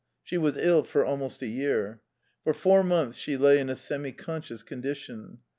[0.23, 2.01] She was ill for almost a year.
[2.43, 5.41] For four months she lay in a semi conscious condition.